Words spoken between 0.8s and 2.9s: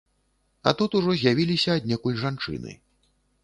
ужо з'явіліся аднекуль жанчыны.